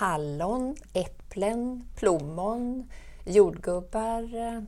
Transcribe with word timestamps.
hallon, 0.00 0.76
äpplen, 0.94 1.84
plommon, 1.96 2.90
jordgubbar, 3.24 4.34
eh, 4.34 4.62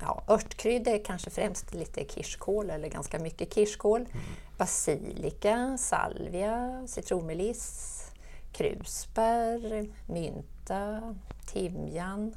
ja, 0.00 0.22
örtkryddor, 0.28 1.04
kanske 1.04 1.30
främst 1.30 1.74
lite 1.74 2.04
kirskål 2.04 2.70
eller 2.70 2.88
ganska 2.88 3.18
mycket 3.18 3.54
kirskål, 3.54 4.00
mm. 4.00 4.24
basilika, 4.58 5.76
salvia, 5.78 6.84
citronmeliss, 6.86 8.04
krusbär, 8.52 9.86
mynta, 10.06 11.14
timjan, 11.52 12.34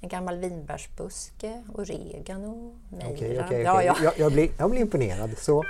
en 0.00 0.08
gammal 0.08 0.38
vinbärsbuske, 0.38 1.62
oregano, 1.74 2.74
mejra. 2.88 3.08
Okej, 3.08 3.30
okej, 3.30 3.44
okej. 3.44 3.62
Ja, 3.62 3.82
ja. 3.82 3.96
Jag, 4.02 4.18
jag, 4.18 4.32
blir, 4.32 4.50
jag 4.58 4.70
blir 4.70 4.80
imponerad. 4.80 5.38
Så. 5.38 5.64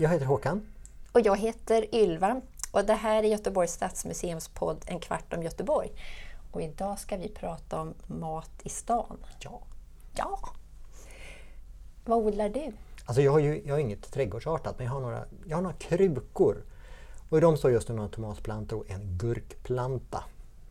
Jag 0.00 0.10
heter 0.10 0.26
Håkan. 0.26 0.62
Och 1.12 1.20
jag 1.20 1.36
heter 1.36 1.94
Ylva. 1.94 2.40
Och 2.72 2.84
det 2.84 2.94
här 2.94 3.22
är 3.22 3.28
Göteborgs 3.28 3.72
stadsmuseums 3.72 4.48
podd 4.48 4.84
En 4.86 5.00
kvart 5.00 5.32
om 5.34 5.42
Göteborg. 5.42 5.90
Och 6.52 6.62
idag 6.62 6.98
ska 6.98 7.16
vi 7.16 7.28
prata 7.28 7.80
om 7.80 7.94
mat 8.06 8.50
i 8.62 8.68
stan. 8.68 9.16
Ja. 9.40 9.62
Ja! 10.16 10.38
Vad 12.04 12.18
odlar 12.18 12.48
du? 12.48 12.72
Alltså 13.04 13.22
jag 13.22 13.32
har 13.32 13.38
ju 13.38 13.62
jag 13.66 13.74
har 13.74 13.78
inget 13.78 14.12
trädgårdsartat, 14.12 14.78
men 14.78 14.86
jag 14.86 14.92
har 14.92 15.00
några, 15.00 15.24
jag 15.46 15.56
har 15.56 15.62
några 15.62 15.76
krukor. 15.76 16.62
Och 17.28 17.38
i 17.38 17.40
dem 17.40 17.56
står 17.56 17.70
just 17.70 17.88
nu 17.88 17.94
några 17.94 18.08
tomatplantor 18.08 18.78
och 18.78 18.90
en 18.90 19.18
gurkplanta. 19.18 20.24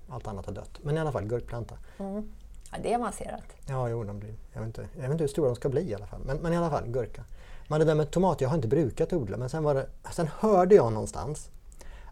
Allt 0.09 0.27
annat 0.27 0.45
har 0.45 0.53
dött, 0.53 0.79
men 0.81 0.97
i 0.97 0.99
alla 0.99 1.11
fall 1.11 1.25
gurkplanta. 1.25 1.77
Mm. 1.97 2.31
Ja, 2.71 2.77
det 2.83 2.93
är 2.93 2.97
avancerat. 2.97 3.55
Ja, 3.65 3.89
jo, 3.89 4.03
de 4.03 4.19
blir, 4.19 4.35
jag, 4.53 4.59
vet 4.59 4.67
inte, 4.67 4.87
jag 4.93 5.01
vet 5.01 5.11
inte 5.11 5.23
hur 5.23 5.29
stora 5.29 5.47
de 5.47 5.55
ska 5.55 5.69
bli 5.69 5.89
i 5.89 5.95
alla 5.95 6.07
fall. 6.07 6.21
Men, 6.25 6.37
men 6.37 6.53
i 6.53 6.57
alla 6.57 6.69
fall, 6.69 6.87
gurka. 6.87 7.23
Men 7.67 7.79
det 7.79 7.85
där 7.85 7.95
med 7.95 8.11
tomat, 8.11 8.41
jag 8.41 8.49
har 8.49 8.55
inte 8.55 8.67
brukat 8.67 9.13
odla, 9.13 9.37
men 9.37 9.49
sen, 9.49 9.63
var 9.63 9.75
det, 9.75 9.87
sen 10.11 10.27
hörde 10.39 10.75
jag 10.75 10.93
någonstans 10.93 11.49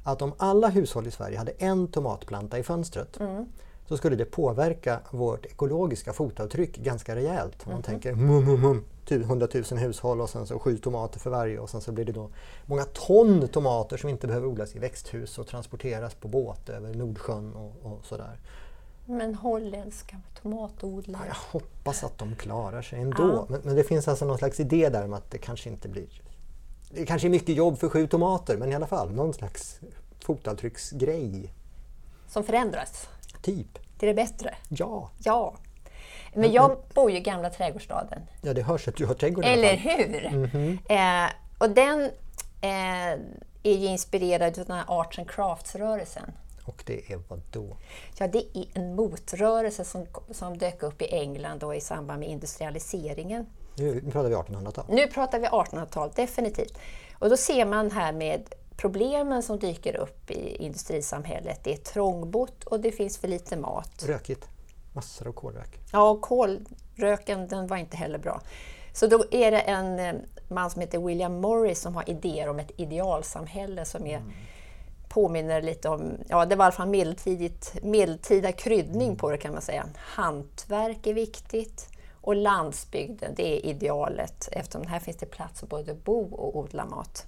att 0.03 0.22
om 0.22 0.34
alla 0.38 0.67
hushåll 0.70 1.08
i 1.08 1.12
Sverige 1.12 1.38
hade 1.38 1.52
en 1.52 1.88
tomatplanta 1.88 2.59
i 2.59 2.64
fönstret 2.64 3.20
mm. 3.20 3.45
så 3.88 3.97
skulle 3.97 4.16
det 4.16 4.25
påverka 4.25 5.00
vårt 5.12 5.45
ekologiska 5.45 6.14
fotavtryck 6.14 6.78
ganska 6.78 7.16
rejält. 7.16 7.66
Man 7.66 7.73
mm. 7.73 7.84
tänker 7.84 8.16
mum, 8.16 8.45
mum, 8.45 8.62
mum, 8.62 8.84
100 9.09 9.47
000 9.53 9.64
hushåll 9.80 10.22
och 10.22 10.30
sen 10.30 10.47
så 10.47 10.59
sju 10.59 10.78
tomater 10.78 11.20
för 11.20 11.30
varje 11.30 11.59
och 11.59 11.69
sen 11.69 11.81
så 11.81 11.92
blir 11.92 12.06
det 12.06 12.12
då 12.12 12.30
många 12.66 12.84
ton 12.84 13.47
tomater 13.47 13.97
som 13.97 14.09
inte 14.09 14.28
behöver 14.28 14.47
odlas 14.47 14.75
i 14.75 14.80
växthus 14.80 15.38
och 15.38 15.47
transporteras 15.47 16.14
på 16.14 16.28
båt 16.28 16.69
över 16.69 16.94
Nordsjön 16.94 17.53
och, 17.53 17.92
och 17.92 18.06
sådär. 18.06 18.40
Men 19.06 19.36
holländska 19.36 20.17
tomatodlare? 20.42 21.23
Ja, 21.23 21.28
jag 21.28 21.59
hoppas 21.59 22.03
att 22.03 22.17
de 22.17 22.36
klarar 22.36 22.81
sig 22.81 23.02
ändå. 23.02 23.23
Ja. 23.23 23.45
Men, 23.50 23.62
men, 23.64 23.75
det 23.75 23.84
finns 23.84 24.08
alltså 24.08 24.25
någon 24.25 24.38
slags 24.38 24.59
idé 24.59 24.89
där 24.89 25.06
om 25.06 25.14
att 25.14 25.31
det 25.31 25.38
kanske 25.38 25.70
inte 25.70 25.88
blir... 25.88 26.22
Det 26.89 27.06
kanske 27.06 27.28
är 27.28 27.30
mycket 27.30 27.56
jobb 27.56 27.80
för 27.80 27.89
sju 27.89 28.08
tomater, 28.08 28.58
men 28.58 28.72
i 28.72 28.75
alla 28.75 28.88
fall 28.88 29.12
någon 29.12 29.34
slags 29.34 29.80
fotavtrycksgrej. 30.20 31.53
Som 32.28 32.44
förändras? 32.44 33.08
Typ. 33.42 33.80
Till 34.00 34.08
det 34.08 34.14
bättre? 34.14 34.56
Ja. 34.70 35.09
Ja. 35.23 35.56
Men 36.34 36.52
jag 36.52 36.78
bor 36.94 37.12
ju 37.12 37.17
i 37.17 37.22
gamla 37.22 37.50
trädgårdsstaden. 37.50 38.22
Ja, 38.42 38.53
det 38.53 38.62
hörs 38.62 38.88
att 38.88 38.95
du 38.95 39.06
har 39.06 39.14
trädgård 39.14 39.45
Eller 39.45 39.75
hur? 39.75 40.25
Mm 40.25 40.47
-hmm. 40.47 41.25
eh, 41.25 41.31
och 41.58 41.69
den 41.69 42.02
eh, 42.62 43.19
är 43.64 43.78
ju 43.78 43.88
inspirerad 43.88 44.59
av 44.59 44.66
den 44.66 44.78
här 44.78 44.86
Arts 44.88 45.19
and 45.19 45.30
Crafts-rörelsen. 45.30 46.31
Och 46.66 46.83
det 46.85 47.11
är 47.11 47.21
vad 47.27 47.41
då? 47.52 47.77
Ja, 48.17 48.28
det 48.28 48.57
är 48.57 48.66
en 48.73 48.95
motrörelse 48.95 49.85
som, 49.85 50.06
som 50.31 50.57
dök 50.57 50.84
upp 50.84 51.01
i 51.01 51.06
England 51.06 51.59
då 51.59 51.73
i 51.73 51.81
samband 51.81 52.19
med 52.19 52.29
industrialiseringen. 52.29 53.45
Nu, 53.75 54.12
pratar 54.12 54.29
vi 54.29 54.35
1800-tal? 54.35 54.85
Nu 54.90 55.07
pratar 55.07 55.40
vi 55.40 55.47
1800-tal, 55.47 56.12
definitivt. 56.16 56.78
Och 57.19 57.29
då 57.29 57.38
ser 57.38 57.66
man 57.66 57.91
här 57.91 58.13
med 58.13 58.53
problemen 58.78 59.44
som 59.44 59.59
dyker 59.59 59.95
upp 59.95 60.31
i 60.31 60.56
industrisamhället. 60.56 61.63
Det 61.63 61.73
är 61.73 61.78
trångbott 61.78 62.63
och 62.63 62.79
det 62.79 62.91
finns 62.91 63.17
för 63.17 63.28
lite 63.28 63.57
mat. 63.57 64.03
Rökigt. 64.07 64.50
Massor 64.94 65.28
av 65.28 65.31
kolrök. 65.31 65.79
Ja, 65.91 66.19
kolröken 66.22 67.47
den 67.47 67.67
var 67.67 67.78
inte 67.78 67.97
heller 67.97 68.17
bra. 68.17 68.41
Så 68.94 69.07
då 69.07 69.25
är 69.31 69.51
det 69.51 69.59
en 69.59 70.00
eh, 70.00 70.16
man 70.47 70.69
som 70.69 70.81
heter 70.81 71.00
William 71.00 71.41
Morris 71.41 71.81
som 71.81 71.95
har 71.95 72.09
idéer 72.09 72.50
om 72.50 72.59
ett 72.59 72.72
idealsamhälle 72.78 73.85
som 73.85 74.06
är 74.06 74.17
mm 74.17 74.31
påminner 75.16 75.62
lite 75.62 75.90
om, 75.90 76.18
ja 76.30 76.46
det 76.46 76.56
var 76.56 76.66
i 76.66 76.68
alla 76.68 76.72
fall 76.72 76.88
medeltidigt, 76.88 77.74
medeltida 77.84 78.52
kryddning 78.52 79.16
på 79.16 79.31
det 79.31 79.38
kan 79.38 79.53
man 79.53 79.62
säga. 79.62 79.86
Hantverk 79.98 81.08
är 81.08 81.14
viktigt 81.14 81.90
och 82.22 82.36
landsbygden, 82.36 83.34
det 83.36 83.58
är 83.58 83.66
idealet 83.66 84.50
eftersom 84.52 84.88
här 84.88 85.00
finns 85.00 85.18
det 85.18 85.26
plats 85.26 85.64
att 85.64 85.70
både 85.70 85.94
bo 85.94 86.36
och 86.36 86.58
odla 86.58 86.86
mat. 86.86 87.26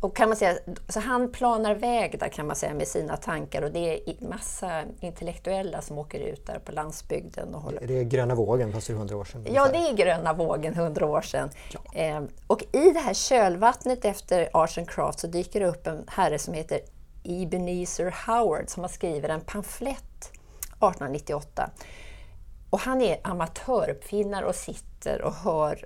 Och 0.00 0.16
kan 0.16 0.28
man 0.28 0.36
säga, 0.36 0.58
så 0.88 1.00
han 1.00 1.32
planar 1.32 1.74
väg 1.74 2.18
där 2.18 2.28
kan 2.28 2.46
man 2.46 2.56
säga 2.56 2.74
med 2.74 2.88
sina 2.88 3.16
tankar 3.16 3.62
och 3.62 3.70
det 3.70 4.10
är 4.10 4.28
massa 4.28 4.82
intellektuella 5.00 5.82
som 5.82 5.98
åker 5.98 6.20
ut 6.20 6.46
där 6.46 6.58
på 6.58 6.72
landsbygden. 6.72 7.54
Och 7.54 7.60
håller. 7.60 7.86
Det 7.86 7.98
är 7.98 8.02
gröna 8.02 8.34
vågen 8.34 8.72
fast 8.72 8.86
för 8.86 8.94
hundra 8.94 9.16
år 9.16 9.24
sedan? 9.24 9.46
Ja, 9.52 9.68
det 9.72 9.78
är 9.78 9.92
gröna 9.92 10.32
vågen 10.32 10.74
hundra 10.74 11.06
år 11.06 11.20
sedan. 11.20 11.50
Ja. 11.72 12.00
Eh, 12.00 12.22
och 12.46 12.62
i 12.72 12.90
det 12.90 13.00
här 13.00 13.14
kölvattnet 13.14 14.04
efter 14.04 14.48
Arts 14.52 14.78
and 14.78 14.90
Crafts 14.90 15.20
så 15.20 15.26
dyker 15.26 15.60
det 15.60 15.66
upp 15.66 15.86
en 15.86 16.04
herre 16.08 16.38
som 16.38 16.54
heter 16.54 16.80
Ebenezer 17.24 18.14
Howard 18.26 18.68
som 18.68 18.82
har 18.82 18.88
skrivit 18.88 19.30
en 19.30 19.40
pamflett 19.40 20.30
1898. 20.62 21.70
Och 22.70 22.80
han 22.80 23.00
är 23.00 23.20
amatöruppfinnare 23.22 24.46
och 24.46 24.54
sitter 24.54 25.22
och 25.22 25.34
hör 25.34 25.84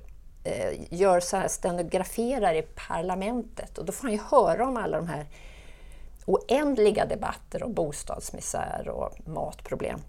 gör 0.90 1.20
så 1.20 1.36
här 1.36 1.48
stenograferar 1.48 2.54
i 2.54 2.62
parlamentet 2.62 3.78
och 3.78 3.84
då 3.84 3.92
får 3.92 4.02
han 4.02 4.12
ju 4.12 4.20
höra 4.30 4.66
om 4.66 4.76
alla 4.76 4.96
de 4.96 5.08
här 5.08 5.26
oändliga 6.26 7.06
debatter 7.06 7.62
om 7.62 7.74
bostadsmisär 7.74 8.88
och 8.88 9.28
matproblem. 9.28 10.00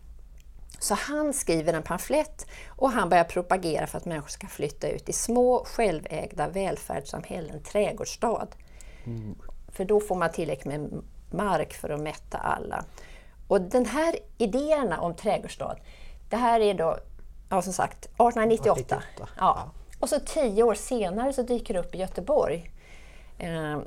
Så 0.79 0.94
han 0.94 1.34
skriver 1.34 1.73
en 1.73 1.84
pamflett 1.84 2.47
och 2.68 2.91
han 2.91 3.09
börjar 3.09 3.23
propagera 3.23 3.88
för 3.88 3.97
att 3.97 4.06
människor 4.06 4.28
ska 4.28 4.47
flytta 4.47 4.90
ut 4.90 5.09
i 5.09 5.13
små 5.13 5.66
självägda 5.66 6.47
välfärdssamhällen, 6.47 7.63
trädgårdsstad. 7.63 8.47
Mm. 9.06 9.35
För 9.67 9.85
då 9.85 10.00
får 10.00 10.16
man 10.16 10.31
tillräckligt 10.31 10.66
med 10.66 11.03
mark 11.31 11.73
för 11.73 11.90
att 11.90 12.02
mätta 12.02 12.38
alla. 12.38 12.85
Och 13.47 13.62
den 13.62 13.85
här 13.85 14.16
idéerna 14.38 15.00
om 15.00 15.16
trädgårdsstad, 15.16 15.75
det 16.29 16.38
här 16.38 16.59
är 16.59 16.73
då, 16.73 16.97
ja, 17.50 17.62
som 17.62 17.73
sagt, 17.73 18.06
1898. 18.06 18.79
1898. 18.79 19.28
Ja. 19.38 19.72
Och 20.00 20.10
så 20.10 20.20
tio 20.20 20.64
år 20.64 20.74
senare 20.74 21.34
så 21.34 21.42
dyker 21.42 21.74
det 21.74 21.80
upp 21.80 21.96
i 21.96 21.98
Göteborg. 21.98 22.72
Eh, 23.38 23.80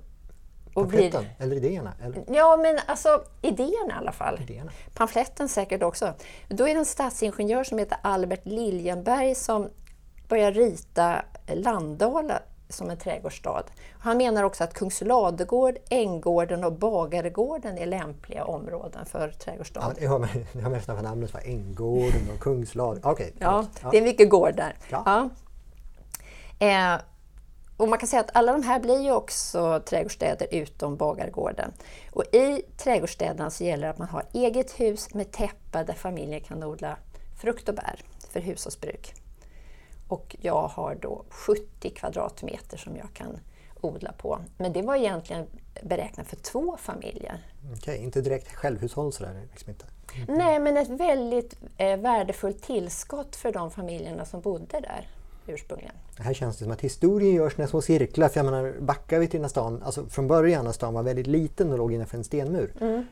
Pamfletten, 0.75 1.21
blir... 1.21 1.35
eller 1.39 1.57
idéerna? 1.57 1.93
Eller? 2.05 2.25
Ja, 2.29 2.57
men 2.57 2.79
alltså 2.87 3.23
idéerna 3.43 3.95
i 3.95 3.99
alla 3.99 4.13
fall. 4.13 4.39
Idéerna. 4.43 4.73
Pamfletten 4.95 5.49
säkert 5.49 5.83
också. 5.83 6.13
Då 6.49 6.69
är 6.69 6.75
det 6.75 6.81
en 6.81 6.85
stadsingenjör 6.85 7.65
som 7.65 7.79
heter 7.79 7.99
Albert 8.03 8.47
Liljenberg 8.47 9.35
som 9.35 9.69
börjar 10.29 10.53
rita 10.53 11.23
Landala 11.47 12.43
som 12.69 12.91
en 12.91 12.97
trädgårdsstad. 12.97 13.63
Han 14.01 14.17
menar 14.17 14.43
också 14.43 14.65
att 14.65 14.75
Kungsladegård, 14.75 15.79
Änggården 15.91 16.65
och 16.65 16.73
Bagaregården 16.73 17.79
är 17.79 17.87
lämpliga 17.87 18.45
områden 18.45 19.07
för 19.07 19.29
trädgårdsstad. 19.29 19.95
Ja, 20.01 20.27
jag 20.53 20.63
har 20.63 20.71
nästan 20.71 20.97
för 20.97 21.03
namnet 21.03 21.31
för 21.31 21.41
Änggården 21.45 22.31
och 22.35 22.41
Kungslad. 22.41 23.07
Okay, 23.07 23.31
ja, 23.39 23.65
ja, 23.83 23.91
det 23.91 23.99
är 23.99 24.03
mycket 24.03 24.31
gård 24.31 24.57
där. 24.57 24.77
Ja. 24.91 25.03
ja. 25.07 25.29
Eh, 26.59 26.97
och 27.79 27.89
man 27.89 27.99
kan 27.99 28.09
säga 28.09 28.21
att 28.21 28.37
alla 28.37 28.53
de 28.53 28.63
här 28.63 28.81
blir 28.81 29.01
ju 29.01 29.13
också 29.13 29.83
trädgårdsstäder 29.87 30.49
utom 30.51 30.97
Bagargården. 30.97 31.73
Och 32.13 32.35
i 32.35 32.63
trädgårdsstäderna 32.77 33.51
så 33.51 33.65
gäller 33.65 33.83
det 33.87 33.91
att 33.91 33.99
man 33.99 34.09
har 34.09 34.25
eget 34.33 34.81
hus 34.81 35.15
med 35.15 35.33
täppa 35.33 35.85
där 35.85 35.95
familjen 35.95 36.41
kan 36.41 36.65
odla 36.65 36.97
frukt 37.41 37.69
och 37.69 37.75
bär 37.75 38.01
för 38.31 38.41
hushållsbruk. 38.41 39.15
Och 40.09 40.37
jag 40.41 40.69
har 40.69 40.95
då 40.95 41.25
70 41.31 41.91
kvadratmeter 41.91 42.77
som 42.77 42.97
jag 42.97 43.13
kan 43.13 43.41
odla 43.81 44.13
på. 44.13 44.39
Men 44.57 44.73
det 44.73 44.83
var 44.83 44.97
egentligen 44.97 45.47
beräknat 45.83 46.27
för 46.27 46.37
två 46.37 46.77
familjer. 46.77 47.47
Okej, 47.65 47.77
okay, 47.77 47.97
inte 47.97 48.21
direkt 48.21 48.55
självhushåll 48.55 49.13
sådär? 49.13 49.49
Liksom 49.51 49.71
inte. 49.71 49.85
Mm. 50.15 50.39
Nej, 50.39 50.59
men 50.59 50.77
ett 50.77 50.89
väldigt 50.89 51.57
eh, 51.77 51.97
värdefullt 51.97 52.63
tillskott 52.63 53.37
för 53.37 53.53
de 53.53 53.71
familjerna 53.71 54.25
som 54.25 54.41
bodde 54.41 54.81
där 54.81 55.07
ursprungligen. 55.49 55.95
Här 56.19 56.35
känns 56.35 56.57
det 56.57 56.65
som 56.65 56.73
att 56.73 56.81
historien 56.81 57.35
görs 57.35 57.57
när 57.57 57.67
små 57.67 57.81
cirklar. 57.81 58.29
För 58.29 58.39
jag 58.39 58.45
menar, 58.45 58.75
backar 58.81 59.19
vi 59.19 59.27
till 59.27 59.41
när 59.41 59.49
stan, 59.49 59.83
alltså 59.83 60.07
från 60.07 60.27
början 60.29 60.65
när 60.65 60.73
stan 60.73 60.95
var 60.95 61.03
väldigt 61.03 61.27
liten 61.27 61.73
och 61.73 61.79
låg 61.79 61.93
innanför 61.93 62.19
en 62.19 62.25
stenmur. 62.25 62.73
Mm. 62.81 63.05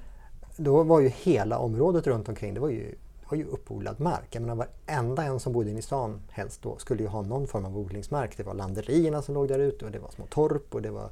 Då 0.57 0.83
var 0.83 1.01
ju 1.01 1.09
hela 1.09 1.59
området 1.59 2.07
runt 2.07 2.29
omkring, 2.29 2.55
det 2.55 2.61
var 2.61 2.71
ju 2.71 2.95
har 3.27 3.37
ju 3.37 3.45
uppodlad 3.45 4.01
mark. 4.01 4.29
Jag 4.31 4.41
menar 4.41 4.55
varenda 4.55 5.25
en 5.25 5.41
som 5.41 5.53
bodde 5.53 5.71
inne 5.71 5.79
i 5.79 5.83
stan 5.83 6.21
helst 6.31 6.63
då 6.63 6.77
skulle 6.79 7.03
ju 7.03 7.09
ha 7.09 7.23
någon 7.23 7.47
form 7.47 7.65
av 7.65 7.79
odlingsmark. 7.79 8.37
Det 8.37 8.43
var 8.43 8.55
landerierna 8.55 9.23
som 9.23 9.35
låg 9.35 9.49
där 9.49 9.59
ute 9.59 9.85
och 9.85 9.91
det 9.91 9.99
var 9.99 10.11
små 10.11 10.27
torp 10.27 10.75
och 10.75 10.83
det 10.83 10.91
var 10.91 11.11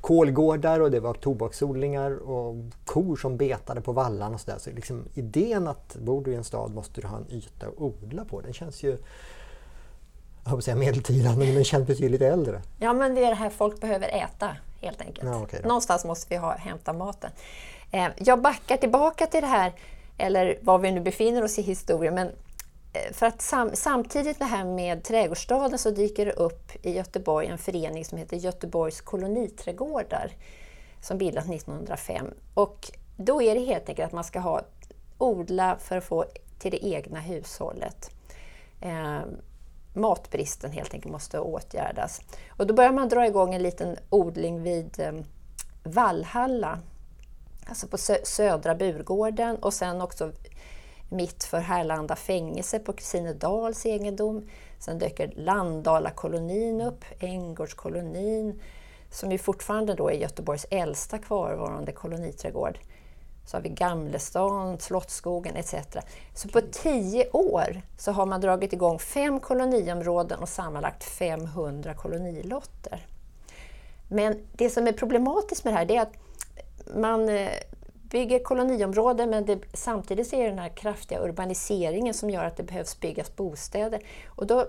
kolgårdar 0.00 0.80
och 0.80 0.90
det 0.90 1.00
var 1.00 1.14
tobaksodlingar 1.14 2.10
och 2.10 2.54
kor 2.84 3.16
som 3.16 3.36
betade 3.36 3.80
på 3.80 3.92
vallarna 3.92 4.34
och 4.34 4.40
sådär. 4.40 4.58
Så 4.58 4.70
liksom 4.70 5.04
idén 5.14 5.68
att 5.68 5.96
bor 5.96 6.24
du 6.24 6.32
i 6.32 6.34
en 6.34 6.44
stad 6.44 6.74
måste 6.74 7.00
du 7.00 7.06
ha 7.06 7.16
en 7.16 7.30
yta 7.30 7.66
att 7.66 7.78
odla 7.78 8.24
på. 8.24 8.40
Den 8.40 8.52
känns 8.52 8.82
ju 8.82 8.98
jag 10.44 10.62
säga 10.62 10.76
medeltida, 10.76 11.36
men 11.36 11.54
den 11.54 11.64
känns 11.64 11.86
betydligt 11.86 12.22
äldre. 12.22 12.62
Ja, 12.78 12.92
men 12.92 13.14
det 13.14 13.24
är 13.24 13.28
det 13.28 13.34
här 13.34 13.50
folk 13.50 13.80
behöver 13.80 14.08
äta 14.08 14.56
helt 14.80 15.00
enkelt. 15.00 15.28
Ja, 15.28 15.42
okay 15.42 15.60
Någonstans 15.62 16.04
måste 16.04 16.26
vi 16.28 16.36
ha, 16.36 16.56
hämta 16.56 16.92
maten. 16.92 17.30
Eh, 17.90 18.08
jag 18.16 18.42
backar 18.42 18.76
tillbaka 18.76 19.26
till 19.26 19.40
det 19.40 19.46
här, 19.46 19.72
eller 20.18 20.58
var 20.62 20.78
vi 20.78 20.92
nu 20.92 21.00
befinner 21.00 21.44
oss 21.44 21.58
i 21.58 21.62
historien, 21.62 22.14
men 22.14 22.26
eh, 22.92 23.12
för 23.12 23.26
att 23.26 23.42
sam 23.42 23.70
samtidigt 23.74 24.38
det 24.38 24.44
här 24.44 24.64
med 24.64 25.04
trädgårdsstaden 25.04 25.78
så 25.78 25.90
dyker 25.90 26.26
det 26.26 26.32
upp 26.32 26.86
i 26.86 26.90
Göteborg 26.90 27.46
en 27.46 27.58
förening 27.58 28.04
som 28.04 28.18
heter 28.18 28.36
Göteborgs 28.36 29.00
koloniträdgårdar 29.00 30.32
som 31.00 31.18
bildas 31.18 31.48
1905. 31.48 32.26
Och 32.54 32.90
då 33.16 33.42
är 33.42 33.54
det 33.54 33.60
helt 33.60 33.88
enkelt 33.88 34.06
att 34.06 34.12
man 34.12 34.24
ska 34.24 34.40
ha 34.40 34.62
odla 35.18 35.76
för 35.80 35.96
att 35.96 36.04
få 36.04 36.24
till 36.58 36.70
det 36.70 36.86
egna 36.86 37.20
hushållet. 37.20 38.10
Eh, 38.80 39.20
matbristen 39.92 40.72
helt 40.72 40.94
enkelt 40.94 41.12
måste 41.12 41.40
åtgärdas. 41.40 42.20
Och 42.50 42.66
då 42.66 42.74
börjar 42.74 42.92
man 42.92 43.08
dra 43.08 43.26
igång 43.26 43.54
en 43.54 43.62
liten 43.62 43.96
odling 44.10 44.62
vid 44.62 45.00
eh, 45.00 45.12
Vallhalla, 45.82 46.78
alltså 47.66 47.86
på 47.86 47.98
södra 48.22 48.74
Burgården 48.74 49.56
och 49.56 49.74
sen 49.74 50.00
också 50.00 50.32
mitt 51.08 51.44
för 51.44 51.58
Härlanda 51.58 52.16
fängelse 52.16 52.78
på 52.78 52.92
Kristinedals 52.92 53.86
egendom. 53.86 54.48
Sen 54.78 54.98
dyker 54.98 55.32
Landala-kolonin 55.36 56.80
upp, 56.80 57.04
Änggårdskolonin, 57.18 58.60
som 59.10 59.32
ju 59.32 59.38
fortfarande 59.38 59.94
då 59.94 60.10
är 60.10 60.14
Göteborgs 60.14 60.66
äldsta 60.70 61.18
kvarvarande 61.18 61.92
koloniträdgård. 61.92 62.78
Så 63.44 63.56
har 63.56 63.62
vi 63.62 63.68
Gamlestan, 63.68 64.78
Slottsskogen 64.78 65.56
etc. 65.56 65.74
Så 66.34 66.48
på 66.48 66.60
tio 66.60 67.30
år 67.30 67.82
så 67.98 68.12
har 68.12 68.26
man 68.26 68.40
dragit 68.40 68.72
igång 68.72 68.98
fem 68.98 69.40
koloniområden 69.40 70.40
och 70.40 70.48
sammanlagt 70.48 71.04
500 71.04 71.94
kolonilotter. 71.94 73.06
Men 74.08 74.46
det 74.52 74.70
som 74.70 74.86
är 74.86 74.92
problematiskt 74.92 75.64
med 75.64 75.74
det 75.74 75.78
här 75.78 75.90
är 75.90 76.00
att 76.00 76.12
man 76.94 77.28
eh, 77.28 77.50
bygger 78.10 78.38
koloniområden 78.38 79.30
men 79.30 79.46
det, 79.46 79.58
samtidigt 79.74 80.28
så 80.28 80.36
är 80.36 80.42
det 80.42 80.48
den 80.48 80.58
här 80.58 80.76
kraftiga 80.76 81.20
urbaniseringen 81.20 82.14
som 82.14 82.30
gör 82.30 82.44
att 82.44 82.56
det 82.56 82.62
behövs 82.62 83.00
byggas 83.00 83.36
bostäder. 83.36 84.00
Och 84.26 84.46
då 84.46 84.66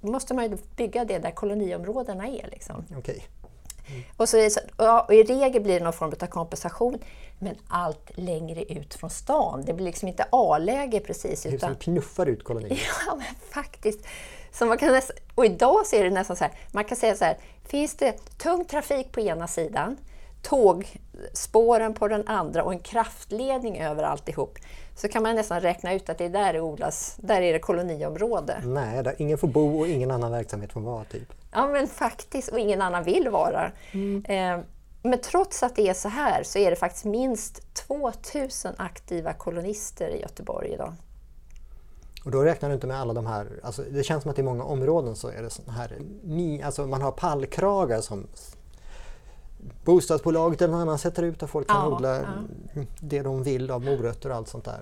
måste 0.00 0.34
man 0.34 0.50
ju 0.50 0.58
bygga 0.76 1.04
det 1.04 1.18
där 1.18 1.30
koloniområdena 1.30 2.26
är. 2.26 2.48
Liksom. 2.50 2.84
Okay. 2.98 3.20
Mm. 3.90 4.02
Och, 4.16 4.28
så, 4.28 4.48
och 5.06 5.14
I 5.14 5.22
regel 5.22 5.62
blir 5.62 5.78
det 5.78 5.84
någon 5.84 5.92
form 5.92 6.12
av 6.22 6.26
kompensation, 6.26 6.98
men 7.38 7.56
allt 7.68 8.10
längre 8.14 8.64
ut 8.64 8.94
från 8.94 9.10
stan. 9.10 9.64
Det 9.66 9.72
blir 9.72 9.86
liksom 9.86 10.08
inte 10.08 10.26
A-läge 10.30 11.00
precis. 11.00 11.42
Det 11.42 11.48
är 11.48 11.52
utan, 11.52 11.70
som 11.70 11.78
knuffar 11.78 12.26
ut 12.26 12.44
kolonier. 12.44 12.88
Ja, 13.06 13.14
men 13.14 13.26
faktiskt. 13.52 14.00
Så 14.52 14.66
man 14.66 14.78
kan 14.78 14.92
nästan, 14.92 15.16
och 15.34 15.46
idag 15.46 15.86
så 15.86 15.96
är 15.96 16.04
det 16.04 16.10
nästan 16.10 16.36
så 16.36 16.44
här, 16.44 16.52
man 16.72 16.84
kan 16.84 16.96
säga 16.96 17.16
så 17.16 17.24
här, 17.24 17.36
finns 17.66 17.94
det 17.94 18.12
tung 18.38 18.64
trafik 18.64 19.12
på 19.12 19.20
ena 19.20 19.46
sidan, 19.46 19.96
tågspåren 20.42 21.94
på 21.94 22.08
den 22.08 22.28
andra 22.28 22.62
och 22.64 22.72
en 22.72 22.78
kraftledning 22.78 23.80
över 23.80 24.02
alltihop, 24.02 24.58
så 24.96 25.08
kan 25.08 25.22
man 25.22 25.36
nästan 25.36 25.60
räkna 25.60 25.94
ut 25.94 26.08
att 26.08 26.18
det 26.18 26.24
är 26.24 26.28
där 26.30 26.52
det 26.52 26.60
odlas, 26.60 27.16
där 27.18 27.42
är 27.42 27.52
det 27.52 27.58
koloniområde. 27.58 28.62
Nej, 28.64 29.02
där 29.02 29.14
ingen 29.18 29.38
får 29.38 29.48
bo 29.48 29.80
och 29.80 29.88
ingen 29.88 30.10
annan 30.10 30.32
verksamhet 30.32 30.72
får 30.72 30.80
vara. 30.80 31.04
Typ. 31.04 31.32
Ja, 31.52 31.66
men 31.66 31.88
faktiskt, 31.88 32.48
och 32.48 32.58
ingen 32.58 32.82
annan 32.82 33.04
vill 33.04 33.28
vara. 33.28 33.72
Mm. 33.92 34.24
Eh, 34.24 34.64
men 35.02 35.20
trots 35.20 35.62
att 35.62 35.76
det 35.76 35.88
är 35.88 35.94
så 35.94 36.08
här 36.08 36.42
så 36.42 36.58
är 36.58 36.70
det 36.70 36.76
faktiskt 36.76 37.04
minst 37.04 37.74
2000 37.74 38.74
aktiva 38.76 39.32
kolonister 39.32 40.08
i 40.08 40.20
Göteborg 40.20 40.72
idag. 40.72 40.92
Och 42.24 42.30
då 42.30 42.42
räknar 42.42 42.68
du 42.68 42.74
inte 42.74 42.86
med 42.86 43.00
alla 43.00 43.12
de 43.12 43.26
här, 43.26 43.46
alltså 43.62 43.82
det 43.82 44.02
känns 44.02 44.22
som 44.22 44.30
att 44.30 44.38
i 44.38 44.42
många 44.42 44.64
områden 44.64 45.16
så 45.16 45.28
är 45.28 45.42
det 45.42 45.50
sån 45.50 45.70
här, 45.70 45.98
alltså 46.64 46.86
man 46.86 47.02
har 47.02 47.12
pallkragar 47.12 48.00
som 48.00 48.26
bostadsbolaget 49.84 50.62
eller 50.62 50.72
någon 50.72 50.82
annan 50.82 50.98
sätter 50.98 51.22
ut 51.22 51.42
och 51.42 51.50
folk 51.50 51.68
kan 51.68 51.90
ja, 51.90 51.96
odla 51.96 52.16
ja. 52.16 52.82
det 53.00 53.22
de 53.22 53.42
vill 53.42 53.70
av 53.70 53.84
morötter 53.84 54.30
och 54.30 54.36
allt 54.36 54.48
sånt 54.48 54.64
där. 54.64 54.80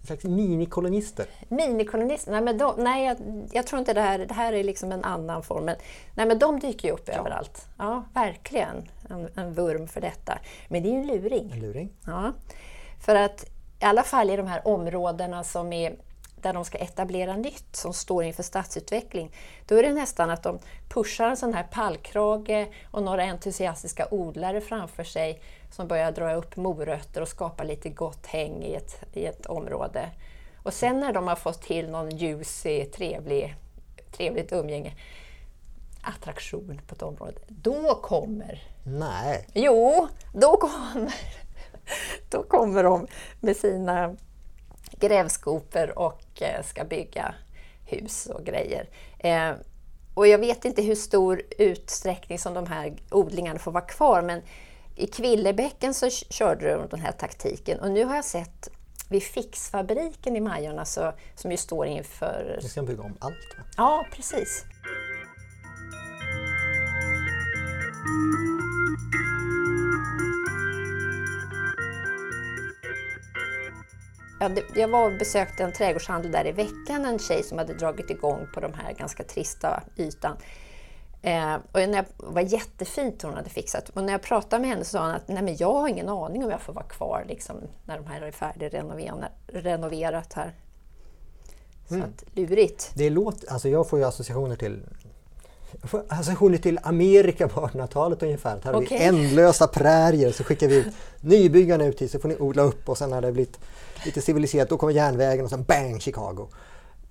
En 0.00 0.06
slags 0.06 0.24
minikolonister. 0.24 1.26
Minikolonister? 1.48 2.32
Nej, 2.32 2.40
men 2.40 2.58
de, 2.58 2.74
nej 2.78 3.04
jag, 3.04 3.16
jag, 3.52 3.66
tror 3.66 3.78
inte 3.78 3.92
det 3.92 4.00
här, 4.00 4.18
det 4.18 4.34
här 4.34 4.52
är 4.52 4.64
liksom 4.64 4.92
en 4.92 5.04
annan 5.04 5.42
form. 5.42 5.64
Men, 5.64 5.76
nej, 6.14 6.26
men 6.26 6.38
de 6.38 6.60
dyker 6.60 6.88
ju 6.88 6.94
upp 6.94 7.08
ja. 7.08 7.14
överallt. 7.14 7.66
Ja, 7.78 8.04
verkligen 8.14 8.88
en, 9.08 9.28
en 9.34 9.54
vurm 9.54 9.88
för 9.88 10.00
detta. 10.00 10.38
Men 10.68 10.82
det 10.82 10.88
är 10.88 10.92
ju 10.92 11.00
en 11.00 11.06
luring. 11.06 11.50
En 11.52 11.60
luring. 11.60 11.92
Ja, 12.06 12.32
för 13.00 13.14
att 13.14 13.44
i 13.80 13.84
alla 13.84 14.02
fall 14.02 14.30
i 14.30 14.36
de 14.36 14.46
här 14.46 14.68
områdena 14.68 15.44
som 15.44 15.72
är 15.72 15.96
där 16.42 16.52
de 16.52 16.64
ska 16.64 16.78
etablera 16.78 17.36
nytt, 17.36 17.76
som 17.76 17.92
står 17.92 18.24
inför 18.24 18.42
stadsutveckling, 18.42 19.32
då 19.66 19.76
är 19.76 19.82
det 19.82 19.92
nästan 19.92 20.30
att 20.30 20.42
de 20.42 20.58
pushar 20.88 21.28
en 21.28 21.36
sån 21.36 21.54
här 21.54 21.62
pallkrage 21.62 22.66
och 22.90 23.02
några 23.02 23.22
entusiastiska 23.22 24.08
odlare 24.10 24.60
framför 24.60 25.04
sig 25.04 25.40
som 25.70 25.88
börjar 25.88 26.12
dra 26.12 26.34
upp 26.34 26.56
morötter 26.56 27.20
och 27.20 27.28
skapa 27.28 27.64
lite 27.64 27.88
gott 27.88 28.26
häng 28.26 28.62
i 28.62 28.74
ett, 28.74 29.02
i 29.12 29.26
ett 29.26 29.46
område. 29.46 30.10
Och 30.62 30.74
sen 30.74 31.00
när 31.00 31.12
de 31.12 31.28
har 31.28 31.36
fått 31.36 31.62
till 31.62 31.90
någon 31.90 32.16
juicy, 32.16 32.84
trevlig, 32.84 33.54
trevligt 34.12 34.52
umgänge, 34.52 34.94
attraktion 36.02 36.80
på 36.86 36.94
ett 36.94 37.02
område, 37.02 37.40
då 37.48 37.94
kommer... 37.94 38.62
Nej! 38.84 39.46
Jo, 39.52 40.08
då 40.34 40.56
kommer, 40.56 41.14
då 42.30 42.42
kommer 42.42 42.84
de 42.84 43.06
med 43.40 43.56
sina 43.56 44.16
grävskopor 45.00 45.98
och 45.98 46.42
eh, 46.42 46.64
ska 46.64 46.84
bygga 46.84 47.34
hus 47.86 48.26
och 48.26 48.44
grejer. 48.44 48.88
Eh, 49.18 49.52
och 50.14 50.26
jag 50.26 50.38
vet 50.38 50.64
inte 50.64 50.82
hur 50.82 50.94
stor 50.94 51.42
utsträckning 51.58 52.38
som 52.38 52.54
de 52.54 52.66
här 52.66 52.96
odlingarna 53.10 53.58
får 53.58 53.72
vara 53.72 53.84
kvar, 53.84 54.22
men 54.22 54.42
i 54.96 55.06
Kvillebäcken 55.06 55.94
så 55.94 56.10
körde 56.10 56.74
de 56.74 56.88
den 56.88 57.00
här 57.00 57.12
taktiken 57.12 57.80
och 57.80 57.90
nu 57.90 58.04
har 58.04 58.16
jag 58.16 58.24
sett 58.24 58.68
vid 59.08 59.22
Fixfabriken 59.22 60.36
i 60.36 60.40
Majorna 60.40 60.84
så, 60.84 61.12
som 61.34 61.50
ju 61.50 61.56
står 61.56 61.86
inför... 61.86 62.58
Vi 62.62 62.68
ska 62.68 62.82
bygga 62.82 63.02
om 63.02 63.16
allt 63.20 63.56
va? 63.58 63.64
Ja, 63.76 64.06
precis. 64.12 64.64
Jag 74.74 74.88
var 74.88 75.12
och 75.12 75.18
besökte 75.18 75.64
en 75.64 75.72
trädgårdshandel 75.72 76.32
där 76.32 76.46
i 76.46 76.52
veckan, 76.52 77.04
en 77.04 77.18
tjej 77.18 77.42
som 77.42 77.58
hade 77.58 77.74
dragit 77.74 78.10
igång 78.10 78.46
på 78.54 78.60
de 78.60 78.72
här 78.72 78.92
ganska 78.92 79.24
trista 79.24 79.82
ytan. 79.96 80.36
Eh, 81.22 81.54
och 81.54 81.74
när 81.74 81.94
jag, 81.94 82.04
var 82.16 82.40
jättefint 82.40 83.22
hon 83.22 83.34
hade 83.34 83.50
fixat. 83.50 83.88
Och 83.88 84.04
när 84.04 84.12
jag 84.12 84.22
pratade 84.22 84.60
med 84.60 84.70
henne 84.70 84.84
så 84.84 84.90
sa 84.90 85.06
hon 85.06 85.14
att 85.14 85.28
Nej, 85.28 85.42
men 85.42 85.56
jag 85.56 85.72
har 85.72 85.88
ingen 85.88 86.08
aning 86.08 86.44
om 86.44 86.50
jag 86.50 86.60
får 86.60 86.72
vara 86.72 86.84
kvar 86.84 87.24
liksom, 87.28 87.56
när 87.84 87.96
de 87.96 88.06
här 88.06 88.22
är 88.22 88.32
färdigrenoverat 88.32 90.32
här. 90.32 90.54
Så 91.88 91.94
mm. 91.94 92.06
att, 92.06 92.36
lurigt. 92.36 92.90
Det 92.94 93.10
låter, 93.10 93.52
alltså 93.52 93.68
jag 93.68 93.88
får 93.88 93.98
ju 93.98 94.04
associationer 94.04 94.56
till 94.56 94.82
associationer 96.08 96.58
till 96.58 96.78
Amerika 96.82 97.48
på 97.48 97.60
1800-talet 97.60 98.22
ungefär. 98.22 98.60
Här 98.64 98.76
okay. 98.76 98.98
vi 98.98 99.04
ändlösa 99.04 99.66
prärier 99.66 100.32
så 100.32 100.44
skickar 100.44 100.68
vi 100.68 100.76
ut 100.76 100.86
nybyggarna 101.20 101.84
ut 101.84 102.02
hit 102.02 102.10
så 102.10 102.18
får 102.18 102.28
ni 102.28 102.36
odla 102.36 102.62
upp 102.62 102.88
och 102.88 102.98
sen 102.98 103.10
när 103.10 103.20
det 103.20 103.32
blivit 103.32 103.58
lite 104.04 104.20
civiliserat 104.20 104.68
då 104.68 104.76
kommer 104.76 104.92
järnvägen 104.92 105.44
och 105.44 105.50
sen 105.50 105.64
bang 105.64 106.02
Chicago. 106.02 106.48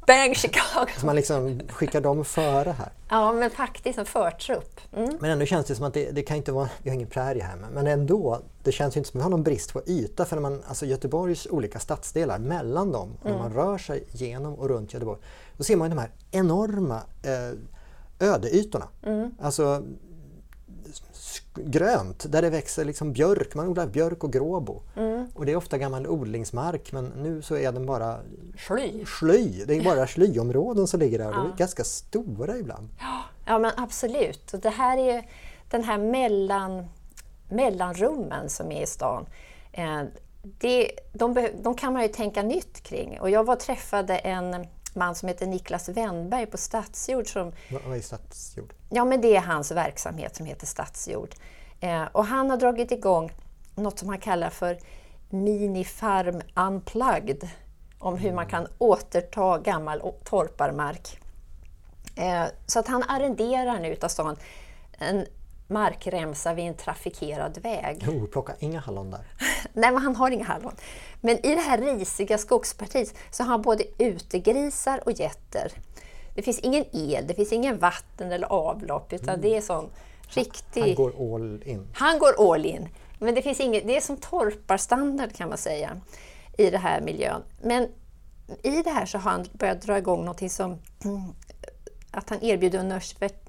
Bang 0.07 0.35
Chicago! 0.35 0.87
Så 0.97 1.05
man 1.05 1.15
liksom 1.15 1.59
skickar 1.69 2.01
dem 2.01 2.25
före 2.25 2.71
här. 2.71 2.91
Ja, 3.09 3.33
men 3.33 3.49
faktiskt 3.49 3.99
en 3.99 4.05
förtrupp. 4.05 4.79
Mm. 4.95 5.17
Men 5.19 5.31
ändå 5.31 5.45
känns 5.45 5.67
det 5.67 5.75
som 5.75 5.85
att 5.85 5.93
det, 5.93 6.11
det, 6.11 6.23
kan 6.23 6.37
inte 6.37 6.51
vara, 6.51 6.69
vi 6.83 6.89
har 6.89 6.95
ingen 6.95 7.07
prärie 7.07 7.43
här, 7.43 7.55
men 7.73 7.87
ändå, 7.87 8.41
det 8.63 8.71
känns 8.71 8.97
inte 8.97 9.09
som 9.09 9.17
att 9.17 9.21
vi 9.21 9.23
har 9.23 9.29
någon 9.29 9.43
brist 9.43 9.73
på 9.73 9.81
yta 9.87 10.25
för 10.25 10.35
när 10.35 10.41
man, 10.41 10.63
alltså 10.67 10.85
Göteborgs 10.85 11.47
olika 11.49 11.79
stadsdelar, 11.79 12.39
mellan 12.39 12.91
dem, 12.91 13.17
mm. 13.21 13.33
när 13.33 13.43
man 13.43 13.53
rör 13.53 13.77
sig 13.77 14.03
genom 14.11 14.53
och 14.53 14.69
runt 14.69 14.93
Göteborg, 14.93 15.19
då 15.57 15.63
ser 15.63 15.75
man 15.75 15.89
de 15.89 15.97
här 15.97 16.11
enorma 16.31 17.01
eh, 17.23 17.59
ödeytorna. 18.19 18.87
Mm. 19.03 19.31
Alltså 19.41 19.83
grönt, 21.55 22.31
där 22.31 22.41
det 22.41 22.49
växer 22.49 22.85
liksom 22.85 23.13
björk. 23.13 23.55
Man 23.55 23.67
odlar 23.67 23.87
björk 23.87 24.23
och 24.23 24.33
gråbo. 24.33 24.81
Mm. 24.95 25.27
Och 25.35 25.45
det 25.45 25.51
är 25.51 25.55
ofta 25.55 25.77
gammal 25.77 26.07
odlingsmark 26.07 26.91
men 26.91 27.05
nu 27.05 27.41
så 27.41 27.55
är 27.55 27.71
den 27.71 27.85
bara 27.85 28.19
sly. 28.67 29.05
sly. 29.19 29.65
Det 29.65 29.75
är 29.75 29.83
bara 29.83 30.07
slyområden 30.07 30.87
som 30.87 30.99
ligger 30.99 31.17
där. 31.17 31.25
Ja. 31.25 31.31
De 31.31 31.51
är 31.51 31.55
ganska 31.55 31.83
stora 31.83 32.57
ibland. 32.57 32.89
Ja, 32.99 33.23
ja 33.45 33.59
men 33.59 33.71
absolut. 33.77 34.53
Och 34.53 34.59
det 34.59 34.69
här 34.69 34.97
är 34.97 35.29
den 35.69 35.83
här 35.83 35.97
mellan, 35.97 36.85
mellanrummen 37.49 38.49
som 38.49 38.71
är 38.71 38.83
i 38.83 38.85
stan. 38.85 39.25
Eh, 39.71 40.01
det, 40.41 40.91
de, 41.13 41.49
de 41.61 41.75
kan 41.75 41.93
man 41.93 42.01
ju 42.01 42.07
tänka 42.07 42.43
nytt 42.43 42.81
kring. 42.81 43.19
Och 43.19 43.29
jag 43.29 43.43
var 43.43 43.55
träffade 43.55 44.17
en 44.17 44.65
man 44.97 45.15
som 45.15 45.27
heter 45.27 45.47
Niklas 45.47 45.89
Wennberg 45.89 46.45
på 46.45 46.57
Stadsjord. 46.57 47.33
Som, 47.33 47.51
Vad 47.71 47.97
är 47.97 48.01
Stadsjord? 48.01 48.73
Ja, 48.89 49.05
men 49.05 49.21
det 49.21 49.35
är 49.35 49.41
hans 49.41 49.71
verksamhet 49.71 50.35
som 50.35 50.45
heter 50.45 50.67
Stadsjord. 50.67 51.35
Eh, 51.79 52.03
och 52.11 52.25
han 52.25 52.49
har 52.49 52.57
dragit 52.57 52.91
igång 52.91 53.31
något 53.75 53.99
som 53.99 54.09
han 54.09 54.19
kallar 54.19 54.49
för 54.49 54.77
Minifarm 55.29 56.41
Unplugged 56.55 57.49
om 57.99 58.17
hur 58.17 58.33
man 58.33 58.45
kan 58.45 58.67
återta 58.77 59.57
gammal 59.57 60.01
torparmark. 60.23 61.19
Eh, 62.15 62.45
så 62.65 62.79
att 62.79 62.87
han 62.87 63.03
arrenderar 63.03 63.79
nu 63.79 63.93
utav 63.93 64.07
stan 64.07 64.37
en 64.99 65.25
markremsa 65.67 66.53
vid 66.53 66.65
en 66.65 66.77
trafikerad 66.77 67.57
väg. 67.57 68.05
Oh, 68.09 68.27
plocka 68.27 68.53
inga 68.59 68.79
hallon 68.79 69.11
där. 69.11 69.21
Nej, 69.73 69.91
men 69.91 70.01
han 70.01 70.15
har 70.15 70.31
inga 70.31 70.45
hallon. 70.45 70.75
Men 71.21 71.45
i 71.45 71.55
det 71.55 71.61
här 71.61 71.77
risiga 71.77 72.37
skogspartiet 72.37 73.13
så 73.31 73.43
har 73.43 73.49
han 73.49 73.61
både 73.61 73.83
utegrisar 73.97 75.01
och 75.05 75.11
getter. 75.11 75.71
Det 76.35 76.41
finns 76.41 76.59
ingen 76.59 76.85
el, 76.93 77.27
det 77.27 77.33
finns 77.33 77.53
ingen 77.53 77.79
vatten 77.79 78.31
eller 78.31 78.47
avlopp 78.47 79.13
utan 79.13 79.29
mm. 79.29 79.41
det 79.41 79.57
är 79.57 79.61
sån 79.61 79.89
riktig... 80.27 80.81
Han 80.81 80.95
går 80.95 81.35
all 81.35 81.63
in. 81.65 81.87
Han 81.93 82.19
går 82.19 82.53
all 82.53 82.65
in. 82.65 82.89
Men 83.19 83.35
det, 83.35 83.41
finns 83.41 83.59
inget, 83.59 83.87
det 83.87 83.97
är 83.97 84.01
som 84.01 84.17
torparstandard 84.17 85.35
kan 85.35 85.49
man 85.49 85.57
säga 85.57 86.01
i 86.57 86.69
den 86.69 86.81
här 86.81 87.01
miljön. 87.01 87.43
Men 87.61 87.87
i 88.63 88.81
det 88.81 88.89
här 88.89 89.05
så 89.05 89.17
har 89.17 89.31
han 89.31 89.45
börjat 89.53 89.81
dra 89.81 89.97
igång 89.97 90.25
något 90.25 90.51
som 90.51 90.77
att 92.11 92.29
han 92.29 92.43
erbjuder 92.43 93.01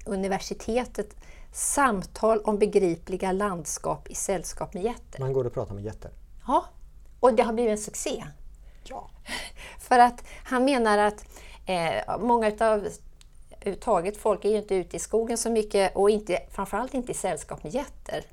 universitetet 0.05 1.15
samtal 1.51 2.41
om 2.41 2.57
begripliga 2.57 3.31
landskap 3.31 4.07
i 4.07 4.15
sällskap 4.15 4.73
med 4.73 4.83
jätter. 4.83 5.19
Man 5.19 5.33
går 5.33 5.45
och 5.45 5.53
pratar 5.53 5.73
med 5.73 5.83
jätter? 5.83 6.11
Ja, 6.47 6.65
och 7.19 7.33
det 7.33 7.43
har 7.43 7.53
blivit 7.53 7.71
en 7.71 7.77
succé. 7.77 8.25
Ja. 8.83 9.09
För 9.79 9.99
att 9.99 10.23
han 10.43 10.65
menar 10.65 10.97
att 10.97 11.25
eh, 11.65 12.19
många 12.19 12.47
utav 12.47 12.87
överhuvudtaget, 13.61 14.17
folk 14.17 14.45
är 14.45 14.49
ju 14.49 14.57
inte 14.57 14.75
ute 14.75 14.95
i 14.95 14.99
skogen 14.99 15.37
så 15.37 15.49
mycket 15.49 15.95
och 15.95 16.09
inte, 16.09 16.39
framförallt 16.51 16.93
inte 16.93 17.11
i 17.11 17.15
sällskap 17.15 17.63
med 17.63 17.73
jätter. 17.73 18.25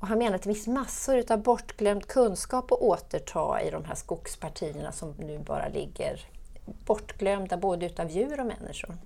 Och 0.00 0.08
han 0.08 0.18
menar 0.18 0.34
att 0.34 0.42
det 0.42 0.54
finns 0.54 0.66
massor 0.66 1.32
av 1.32 1.42
bortglömd 1.42 2.06
kunskap 2.06 2.72
att 2.72 2.78
återta 2.78 3.62
i 3.62 3.70
de 3.70 3.84
här 3.84 3.94
skogspartierna 3.94 4.92
som 4.92 5.14
nu 5.18 5.38
bara 5.38 5.68
ligger 5.68 6.26
bortglömda 6.86 7.56
både 7.56 7.86
utav 7.86 8.10
djur 8.10 8.40
och 8.40 8.46
människor. 8.46 8.96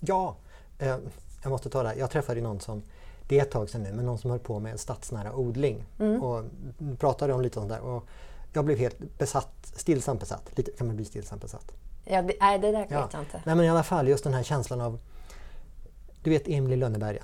Ja, 0.00 0.36
eh, 0.78 0.96
jag 1.42 1.50
måste 1.50 1.70
ta 1.70 1.82
det 1.82 1.88
här. 1.88 1.96
Jag 1.96 2.10
träffade 2.10 2.40
någon 2.40 2.60
som, 2.60 2.82
det 3.28 3.38
är 3.38 3.42
ett 3.42 3.50
tag 3.50 3.70
sedan 3.70 3.82
nu, 3.82 3.92
men 3.92 4.06
någon 4.06 4.18
som 4.18 4.30
höll 4.30 4.40
på 4.40 4.58
med 4.58 4.80
stadsnära 4.80 5.32
odling. 5.36 5.84
Mm. 5.98 6.22
Och 6.22 6.44
pratade 6.98 7.32
om 7.32 7.40
lite 7.40 7.60
det 7.60 7.68
där. 7.68 7.80
Och 7.80 8.04
jag 8.52 8.64
blev 8.64 8.78
helt 8.78 9.18
besatt, 9.18 9.54
stillsamt 9.62 10.20
besatt. 10.20 10.50
Lite, 10.54 10.70
kan 10.70 10.86
man 10.86 10.96
bli 10.96 11.04
stillsamt 11.04 11.42
besatt? 11.42 11.72
Ja, 12.04 12.22
det, 12.22 12.34
nej, 12.40 12.58
det 12.58 12.72
där 12.72 12.80
vet 12.80 12.90
ja. 12.90 13.08
jag 13.12 13.22
inte. 13.22 13.42
Nej, 13.46 13.54
men 13.54 13.64
i 13.64 13.68
alla 13.68 13.82
fall 13.82 14.08
just 14.08 14.24
den 14.24 14.34
här 14.34 14.42
känslan 14.42 14.80
av... 14.80 14.98
Du 16.22 16.30
vet 16.30 16.48
Emil 16.48 16.72
i 16.72 16.76
Lönneberga? 16.76 17.22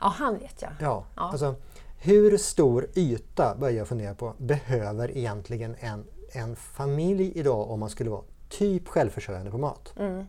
Ja, 0.00 0.14
han 0.16 0.38
vet 0.38 0.62
jag. 0.62 0.70
Ja, 0.80 1.04
ja. 1.16 1.22
Alltså, 1.22 1.54
hur 1.98 2.36
stor 2.36 2.86
yta, 2.94 3.56
börjar 3.60 3.76
jag 3.76 3.88
fundera 3.88 4.14
på, 4.14 4.34
behöver 4.38 5.16
egentligen 5.16 5.76
en, 5.80 6.04
en 6.32 6.56
familj 6.56 7.32
idag 7.34 7.70
om 7.70 7.80
man 7.80 7.90
skulle 7.90 8.10
vara 8.10 8.22
typ 8.48 8.88
självförsörjande 8.88 9.50
på 9.50 9.58
mat? 9.58 9.92
Mm. 9.98 10.26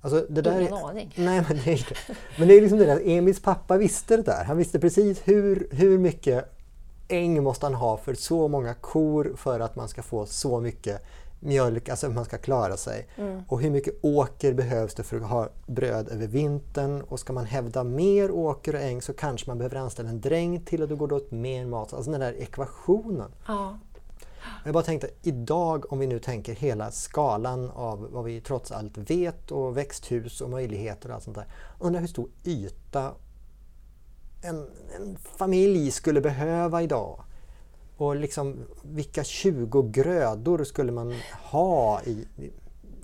Alltså, 0.00 0.26
det 0.28 0.42
där 0.42 0.60
Ingen 0.60 0.72
är, 0.72 0.88
aning. 0.88 1.12
Nej, 1.16 1.44
men 1.48 1.60
det 1.64 1.72
är. 1.72 1.98
Men 2.38 2.48
det 2.48 2.54
är 2.54 2.60
liksom 2.60 2.78
det 2.78 2.86
där, 2.86 3.02
Emils 3.04 3.42
pappa 3.42 3.76
visste 3.76 4.16
det 4.16 4.22
där. 4.22 4.44
Han 4.44 4.56
visste 4.56 4.78
precis 4.78 5.20
hur, 5.24 5.68
hur 5.70 5.98
mycket 5.98 6.52
äng 7.08 7.42
måste 7.42 7.66
han 7.66 7.74
ha 7.74 7.96
för 7.96 8.14
så 8.14 8.48
många 8.48 8.74
kor 8.74 9.32
för 9.36 9.60
att 9.60 9.76
man 9.76 9.88
ska 9.88 10.02
få 10.02 10.26
så 10.26 10.60
mycket 10.60 11.02
mjölk, 11.40 11.88
alltså 11.88 12.08
man 12.08 12.24
ska 12.24 12.38
klara 12.38 12.76
sig. 12.76 13.08
Mm. 13.16 13.42
Och 13.48 13.60
hur 13.60 13.70
mycket 13.70 13.94
åker 14.02 14.52
behövs 14.52 14.94
det 14.94 15.02
för 15.02 15.16
att 15.16 15.22
ha 15.22 15.48
bröd 15.66 16.08
över 16.08 16.26
vintern? 16.26 17.00
Och 17.00 17.20
ska 17.20 17.32
man 17.32 17.44
hävda 17.44 17.84
mer 17.84 18.30
åker 18.30 18.74
och 18.74 18.80
äng 18.80 19.02
så 19.02 19.12
kanske 19.12 19.50
man 19.50 19.58
behöver 19.58 19.76
anställa 19.76 20.08
en 20.08 20.20
dräng 20.20 20.60
till 20.60 20.82
och 20.82 20.88
då 20.88 20.96
går 20.96 21.08
det 21.08 21.14
åt 21.14 21.30
mer 21.30 21.66
mat. 21.66 21.92
Alltså 21.92 22.10
den 22.10 22.20
där 22.20 22.42
ekvationen. 22.42 23.30
Ja. 23.46 23.78
Jag 24.64 24.72
bara 24.74 24.84
tänkte 24.84 25.10
idag 25.22 25.92
om 25.92 25.98
vi 25.98 26.06
nu 26.06 26.18
tänker 26.18 26.54
hela 26.54 26.90
skalan 26.90 27.70
av 27.70 28.08
vad 28.10 28.24
vi 28.24 28.40
trots 28.40 28.72
allt 28.72 28.98
vet 28.98 29.50
och 29.50 29.76
växthus 29.76 30.40
och 30.40 30.50
möjligheter 30.50 31.08
och 31.08 31.14
allt 31.14 31.24
sånt 31.24 31.36
där. 31.36 31.46
Undrar 31.78 32.00
hur 32.00 32.08
stor 32.08 32.28
yta 32.44 33.12
en, 34.42 34.70
en 34.96 35.16
familj 35.36 35.90
skulle 35.90 36.20
behöva 36.20 36.82
idag. 36.82 37.24
Och 37.96 38.16
liksom 38.16 38.66
vilka 38.82 39.24
20 39.24 39.82
grödor 39.82 40.64
skulle 40.64 40.92
man 40.92 41.14
ha 41.32 42.02
i... 42.02 42.26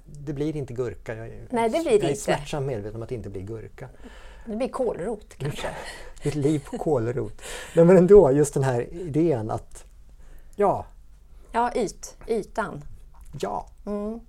Det 0.05 0.33
blir 0.33 0.57
inte 0.57 0.75
gurka. 0.75 1.15
Jag, 1.15 1.31
Nej, 1.51 1.69
det 1.71 1.81
blir 1.81 1.93
jag 1.93 2.05
är 2.05 2.09
inte. 2.09 2.21
smärtsamt 2.21 2.67
medveten 2.67 2.97
om 2.97 3.03
att 3.03 3.09
det 3.09 3.15
inte 3.15 3.31
blir 3.31 3.43
gurka. 3.43 3.89
Det 4.47 4.57
blir 4.57 4.69
kålrot 4.69 5.35
kanske. 5.39 5.69
Ett 6.23 6.35
liv 6.35 6.65
på 6.71 6.79
kålrot. 6.79 7.43
Men 7.75 7.91
ändå, 7.91 8.33
just 8.33 8.55
den 8.55 8.63
här 8.63 8.95
idén 8.95 9.51
att 9.51 9.85
ja, 10.57 10.87
Ja, 11.57 11.73
yt, 11.75 12.17
ytan. 12.29 12.85
Ja. 13.41 13.69
Mm. 13.87 14.21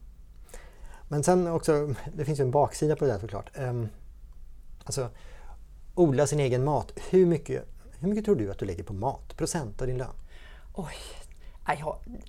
Men 1.08 1.24
sen 1.24 1.48
också, 1.48 1.94
det 2.14 2.26
finns 2.26 2.40
ju 2.40 2.44
en 2.44 2.52
baksida 2.52 2.96
på 2.96 3.06
det 3.06 3.12
där 3.12 3.20
såklart. 3.20 3.50
Um, 3.58 3.90
alltså, 4.84 5.10
odla 5.96 6.28
sin 6.28 6.40
egen 6.40 6.64
mat. 6.64 6.92
Hur 7.10 7.26
mycket, 7.26 7.66
hur 8.00 8.08
mycket 8.08 8.26
tror 8.26 8.36
du 8.36 8.52
att 8.52 8.60
du 8.60 8.66
lägger 8.66 8.84
på 8.84 8.94
mat? 8.94 9.38
Procent 9.38 9.82
av 9.82 9.88
din 9.88 9.98
lön? 9.98 10.14
Oj, 10.74 10.96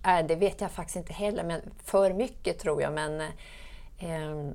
ja, 0.02 0.22
det 0.22 0.36
vet 0.36 0.60
jag 0.60 0.70
faktiskt 0.70 0.96
inte 0.96 1.12
heller, 1.12 1.44
men 1.44 1.60
för 1.84 2.12
mycket 2.12 2.58
tror 2.58 2.82
jag. 2.82 2.92
Men, 2.92 3.20
um, 4.02 4.54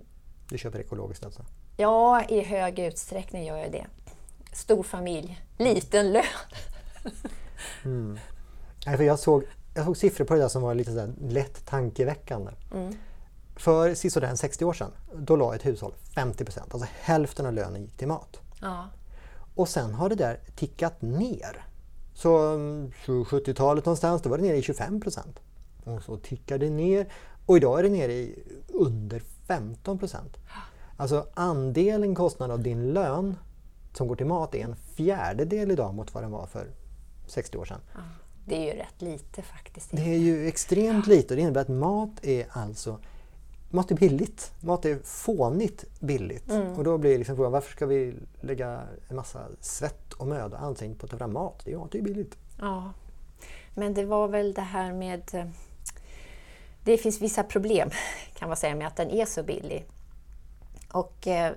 du 0.50 0.58
köper 0.58 0.80
ekologiskt 0.80 1.26
alltså? 1.26 1.46
Ja, 1.78 2.24
i 2.24 2.42
hög 2.42 2.80
utsträckning 2.80 3.46
gör 3.46 3.58
jag 3.58 3.72
det. 3.72 3.86
Stor 4.54 4.84
familj, 4.84 5.42
liten 5.58 6.12
lön. 6.12 6.24
mm. 7.84 8.20
Nej, 8.86 8.98
för 8.98 9.04
jag 9.04 9.20
såg 9.20 9.44
jag 9.74 9.86
såg 9.86 9.98
siffror 9.98 10.26
på 10.26 10.34
det 10.34 10.40
där 10.40 10.48
som 10.48 10.62
var 10.62 10.76
lite 10.76 10.94
så 10.94 11.14
lätt 11.22 11.66
tankeväckande. 11.66 12.52
Mm. 12.74 12.94
För 13.56 13.94
sisådär 13.94 14.36
60 14.36 14.66
år 14.66 14.74
sedan, 14.74 14.92
då 15.16 15.36
la 15.36 15.56
ett 15.56 15.66
hushåll 15.66 15.94
50 16.16 16.46
procent, 16.46 16.74
alltså 16.74 16.90
hälften 17.02 17.46
av 17.46 17.54
lönen 17.54 17.82
gick 17.82 17.98
till 17.98 18.08
mat. 18.08 18.40
Ja. 18.62 18.90
Och 19.56 19.70
sen 19.70 19.94
har 19.94 20.10
det 20.10 20.16
där 20.16 20.40
tickat 20.56 21.02
ner. 21.02 21.66
Så 22.14 22.56
70-talet 23.06 23.86
någonstans, 23.86 24.22
då 24.22 24.30
var 24.30 24.38
det 24.38 24.44
nere 24.44 24.58
i 24.58 24.62
25 24.62 25.02
procent. 25.02 25.40
Och 25.84 26.02
så 26.02 26.18
tickade 26.18 26.66
det 26.66 26.72
ner 26.72 27.14
och 27.46 27.58
idag 27.58 27.80
är 27.80 27.84
det 27.84 27.90
nere 27.90 28.14
i 28.14 28.44
under 28.68 29.20
15 29.48 30.00
procent. 30.00 30.38
Alltså 30.98 31.28
andelen 31.34 32.16
kostnad 32.16 32.52
av 32.52 32.60
din 32.60 32.94
lön 32.94 33.36
som 33.94 34.08
går 34.08 34.16
till 34.16 34.26
mat 34.26 34.56
är 34.56 34.64
en 34.64 34.76
fjärdedel 34.76 35.72
idag 35.72 35.94
mot 35.94 36.14
vad 36.14 36.24
den 36.24 36.32
var 36.32 36.46
för 36.46 36.68
60 37.28 37.58
år 37.58 37.66
sedan. 37.66 37.82
Ja. 37.94 38.00
Det 38.46 38.56
är 38.56 38.74
ju 38.74 38.80
rätt 38.80 39.02
lite 39.02 39.42
faktiskt. 39.42 39.90
Det 39.92 40.02
är 40.02 40.18
ju 40.18 40.48
extremt 40.48 41.08
lite. 41.08 41.36
Det 41.36 41.42
innebär 41.42 41.62
att 41.62 41.68
mat 41.68 42.12
är 42.22 42.46
alltså 42.50 43.00
Mat 43.74 43.92
är 43.92 43.96
billigt. 43.96 44.52
Mat 44.60 44.86
är 44.86 45.00
fånigt 45.04 45.86
billigt. 46.00 46.50
Mm. 46.50 46.74
Och 46.74 46.84
då 46.84 46.98
blir 46.98 47.18
liksom 47.18 47.36
frågan 47.36 47.52
varför 47.52 47.72
ska 47.72 47.86
vi 47.86 48.14
lägga 48.42 48.82
en 49.10 49.16
massa 49.16 49.40
svett 49.60 50.14
och 50.14 50.28
möda 50.28 50.58
och 50.58 50.64
allting 50.64 50.96
på 50.96 51.06
att 51.06 51.12
ta 51.12 51.18
fram 51.18 51.34
mat? 51.34 51.62
Det 51.66 51.72
är 51.72 51.88
ju 51.94 52.02
billigt. 52.02 52.38
Ja. 52.60 52.94
Men 53.76 53.94
det 53.94 54.06
var 54.06 54.28
väl 54.28 54.54
det 54.54 54.62
här 54.62 54.94
med... 54.94 55.52
Det 56.84 56.98
finns 56.98 57.22
vissa 57.22 57.44
problem 57.44 57.90
kan 58.36 58.48
man 58.50 58.58
säga 58.58 58.76
med 58.76 58.88
att 58.88 58.96
den 58.96 59.10
är 59.10 59.26
så 59.26 59.44
billig. 59.44 59.86
Och 60.92 61.28
eh, 61.28 61.54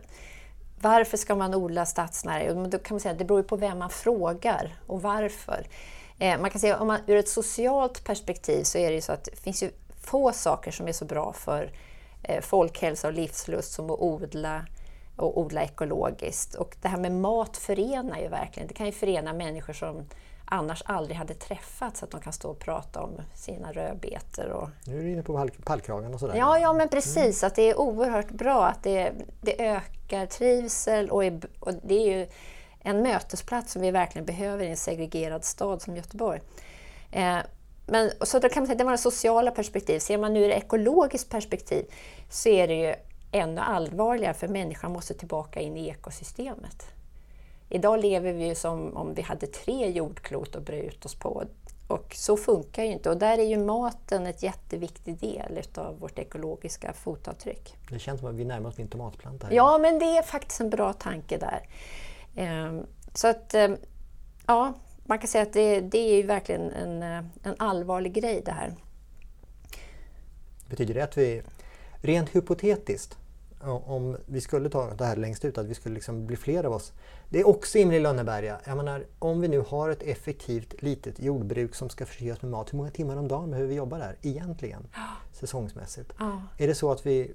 varför 0.80 1.16
ska 1.16 1.34
man 1.34 1.54
odla 1.54 1.86
stadsnära? 1.86 2.54
Då 2.54 2.78
kan 2.78 2.94
man 2.94 3.00
säga 3.00 3.12
att 3.12 3.18
det 3.18 3.24
beror 3.24 3.42
på 3.42 3.56
vem 3.56 3.78
man 3.78 3.90
frågar 3.90 4.74
och 4.86 5.02
varför. 5.02 5.66
Eh, 6.18 6.40
man 6.40 6.50
kan 6.50 6.60
säga 6.60 6.78
om 6.78 6.86
man 6.86 7.00
ur 7.06 7.16
ett 7.16 7.28
socialt 7.28 8.04
perspektiv 8.04 8.62
så 8.62 8.78
är 8.78 8.88
det 8.88 8.94
ju 8.94 9.00
så 9.00 9.12
att 9.12 9.24
det 9.24 9.36
finns 9.36 9.62
ju 9.62 9.70
få 10.00 10.32
saker 10.32 10.70
som 10.70 10.88
är 10.88 10.92
så 10.92 11.04
bra 11.04 11.32
för 11.32 11.70
eh, 12.22 12.40
folkhälsa 12.40 13.08
och 13.08 13.14
livslust 13.14 13.72
som 13.72 13.90
att 13.90 14.00
odla 14.00 14.66
och 15.16 15.40
odla 15.40 15.62
ekologiskt. 15.62 16.54
Och 16.54 16.76
det 16.82 16.88
här 16.88 16.98
med 16.98 17.12
mat 17.12 17.56
förenar 17.56 18.18
ju 18.18 18.28
verkligen. 18.28 18.68
Det 18.68 18.74
kan 18.74 18.86
ju 18.86 18.92
förena 18.92 19.32
människor 19.32 19.72
som 19.72 20.06
annars 20.44 20.82
aldrig 20.86 21.16
hade 21.16 21.34
träffats, 21.34 22.02
att 22.02 22.10
de 22.10 22.20
kan 22.20 22.32
stå 22.32 22.50
och 22.50 22.58
prata 22.58 23.02
om 23.02 23.10
sina 23.34 23.72
rödbetor. 23.72 24.48
Och... 24.48 24.68
Nu 24.86 24.98
är 24.98 25.02
du 25.02 25.10
inne 25.10 25.22
på 25.22 25.48
pallkragen 25.64 26.14
och 26.14 26.20
sådär. 26.20 26.34
Ja, 26.36 26.58
ja 26.58 26.72
men 26.72 26.88
precis. 26.88 27.42
Mm. 27.42 27.48
Att 27.48 27.54
det 27.54 27.70
är 27.70 27.80
oerhört 27.80 28.30
bra 28.30 28.66
att 28.66 28.82
det, 28.82 29.12
det 29.40 29.66
ökar 29.66 30.26
trivsel 30.26 31.10
och, 31.10 31.24
är, 31.24 31.40
och 31.60 31.72
det 31.82 31.94
är 31.94 32.18
ju 32.18 32.26
en 32.86 33.02
mötesplats 33.02 33.72
som 33.72 33.82
vi 33.82 33.90
verkligen 33.90 34.26
behöver 34.26 34.64
i 34.64 34.70
en 34.70 34.76
segregerad 34.76 35.44
stad 35.44 35.82
som 35.82 35.96
Göteborg. 35.96 36.40
Eh, 37.12 37.38
men, 37.86 38.10
så 38.20 38.38
då 38.38 38.48
kan 38.48 38.60
man 38.60 38.66
säga, 38.66 38.78
det 38.78 38.84
var 38.84 38.92
det 38.92 38.98
sociala 38.98 39.50
perspektiv. 39.50 39.98
Ser 39.98 40.18
man 40.18 40.32
nu 40.32 40.44
ur 40.44 40.50
ekologiskt 40.50 41.30
perspektiv 41.30 41.84
så 42.30 42.48
är 42.48 42.68
det 42.68 42.74
ju 42.74 42.94
ännu 43.32 43.60
allvarligare 43.60 44.34
för 44.34 44.48
människan 44.48 44.92
måste 44.92 45.14
tillbaka 45.14 45.60
in 45.60 45.76
i 45.76 45.88
ekosystemet. 45.88 46.86
Idag 47.68 48.00
lever 48.00 48.32
vi 48.32 48.54
som 48.54 48.96
om 48.96 49.14
vi 49.14 49.22
hade 49.22 49.46
tre 49.46 49.90
jordklot 49.90 50.56
att 50.56 50.62
bre 50.62 50.82
ut 50.82 51.04
oss 51.04 51.14
på. 51.14 51.44
och 51.88 52.14
så 52.14 52.36
funkar 52.36 52.82
ju 52.82 52.92
inte. 52.92 53.10
Och 53.10 53.16
där 53.16 53.38
är 53.38 53.44
ju 53.44 53.58
maten 53.58 54.26
ett 54.26 54.42
jätteviktig 54.42 55.18
del 55.18 55.62
av 55.74 55.98
vårt 55.98 56.18
ekologiska 56.18 56.92
fotavtryck. 56.92 57.74
Det 57.90 57.98
känns 57.98 58.20
som 58.20 58.28
att 58.28 58.34
vi 58.34 58.44
närmar 58.44 58.68
oss 58.68 58.78
min 58.78 58.88
tomatplanta. 58.88 59.46
Ja, 59.50 59.78
men 59.78 59.98
det 59.98 60.16
är 60.16 60.22
faktiskt 60.22 60.60
en 60.60 60.70
bra 60.70 60.92
tanke 60.92 61.38
där. 61.38 61.68
Ehm, 62.36 62.86
så 63.14 63.28
att, 63.28 63.54
ehm, 63.54 63.76
ja, 64.46 64.74
man 65.04 65.18
kan 65.18 65.28
säga 65.28 65.42
att 65.42 65.52
det, 65.52 65.80
det 65.80 65.98
är 65.98 66.16
ju 66.16 66.22
verkligen 66.22 66.70
en, 66.70 67.02
eh, 67.02 67.24
en 67.42 67.54
allvarlig 67.58 68.14
grej 68.14 68.42
det 68.44 68.52
här. 68.52 68.74
Betyder 70.70 70.94
det 70.94 71.04
att 71.04 71.16
vi, 71.16 71.42
rent 72.02 72.28
hypotetiskt, 72.28 73.18
om 73.60 74.16
vi 74.26 74.40
skulle 74.40 74.68
ta 74.68 74.94
det 74.94 75.04
här 75.04 75.16
längst 75.16 75.44
ut, 75.44 75.58
att 75.58 75.66
vi 75.66 75.74
skulle 75.74 75.94
liksom 75.94 76.26
bli 76.26 76.36
fler 76.36 76.64
av 76.64 76.72
oss. 76.72 76.92
Det 77.28 77.40
är 77.40 77.48
också 77.48 77.78
Imre 77.78 77.98
Lönneberga. 77.98 78.60
Jag 78.64 78.76
menar, 78.76 79.06
om 79.18 79.40
vi 79.40 79.48
nu 79.48 79.60
har 79.60 79.90
ett 79.90 80.02
effektivt 80.02 80.82
litet 80.82 81.20
jordbruk 81.20 81.74
som 81.74 81.90
ska 81.90 82.06
förse 82.06 82.36
med 82.40 82.50
mat, 82.50 82.72
hur 82.72 82.76
många 82.76 82.90
timmar 82.90 83.16
om 83.16 83.28
dagen 83.28 83.50
behöver 83.50 83.68
vi 83.68 83.74
jobba 83.74 83.98
där 83.98 84.16
egentligen? 84.22 84.86
Säsongsmässigt. 85.32 86.12
Ja. 86.18 86.42
Är 86.58 86.66
det 86.66 86.74
så 86.74 86.92
att 86.92 87.06
vi 87.06 87.34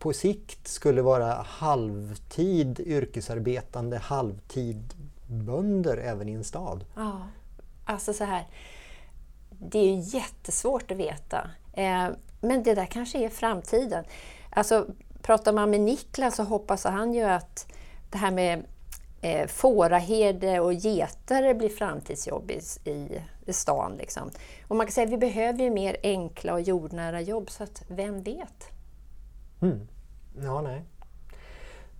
på 0.00 0.12
sikt 0.12 0.68
skulle 0.68 1.02
vara 1.02 1.34
halvtid 1.34 2.80
yrkesarbetande, 2.80 3.98
halvtid 3.98 4.94
bönder 5.26 5.96
även 5.96 6.28
i 6.28 6.32
en 6.32 6.44
stad? 6.44 6.84
Ja, 6.96 7.20
alltså 7.84 8.12
så 8.12 8.24
här. 8.24 8.46
Det 9.50 9.78
är 9.78 9.84
ju 9.84 10.18
jättesvårt 10.18 10.90
att 10.90 10.96
veta. 10.96 11.50
Eh, 11.72 12.08
men 12.40 12.62
det 12.62 12.74
där 12.74 12.86
kanske 12.86 13.24
är 13.24 13.28
framtiden. 13.28 14.04
Alltså, 14.50 14.86
pratar 15.22 15.52
man 15.52 15.70
med 15.70 15.80
Niklas 15.80 16.36
så 16.36 16.42
hoppas 16.42 16.84
han 16.84 17.14
ju 17.14 17.22
att 17.22 17.72
det 18.10 18.18
här 18.18 18.30
med 18.30 18.64
eh, 19.20 19.46
fåraherde 19.46 20.60
och 20.60 20.74
getare 20.74 21.54
blir 21.54 21.68
framtidsjobb 21.68 22.50
i, 22.50 22.90
i, 22.90 23.22
i 23.46 23.52
stan. 23.52 23.96
Liksom. 23.98 24.30
Och 24.68 24.76
man 24.76 24.86
kan 24.86 24.92
säga 24.92 25.04
att 25.04 25.12
vi 25.12 25.18
behöver 25.18 25.64
ju 25.64 25.70
mer 25.70 25.96
enkla 26.02 26.52
och 26.52 26.60
jordnära 26.60 27.20
jobb, 27.20 27.50
så 27.50 27.62
att 27.62 27.82
vem 27.88 28.22
vet? 28.22 28.79
Mm. 29.62 29.88
Ja, 30.42 30.60
nej. 30.60 30.84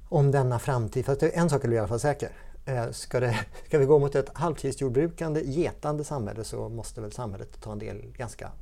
Om 0.08 0.30
denna 0.30 0.58
framtid, 0.58 1.06
fast 1.06 1.22
en 1.22 1.50
sak 1.50 1.64
är 1.64 1.72
i 1.72 1.78
alla 1.78 1.88
fall 1.88 2.00
säker. 2.00 2.30
Eh, 2.66 2.90
ska, 2.90 3.20
det, 3.20 3.46
ska 3.66 3.78
vi 3.78 3.84
gå 3.84 3.98
mot 3.98 4.14
ett 4.14 4.28
halvtidsjordbrukande, 4.34 5.40
getande 5.44 6.04
samhälle 6.04 6.44
så 6.44 6.68
måste 6.68 7.00
väl 7.00 7.12
samhället 7.12 7.60
ta 7.60 7.72
en 7.72 7.78
del 7.78 8.12
ganska 8.16 8.52